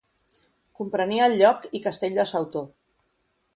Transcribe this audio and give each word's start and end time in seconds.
Comprenia 0.79 1.27
el 1.33 1.37
lloc 1.43 1.69
i 1.79 1.83
castell 1.89 2.19
de 2.21 2.27
Sautó. 2.33 2.67